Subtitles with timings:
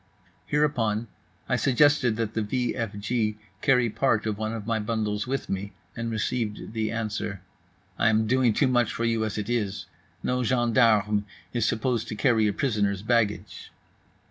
[0.47, 1.09] Hereupon
[1.47, 5.47] I suggested that the v f g carry part of one of my bundles with
[5.47, 7.43] me, and received the answer:
[7.99, 9.85] "I am doing too much for you as it is.
[10.23, 13.71] No gendarme is supposed to carry a prisoner's baggage."